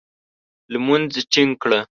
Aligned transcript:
لمونځ 0.71 1.13
ټینګ 1.31 1.51
کړه! 1.61 1.79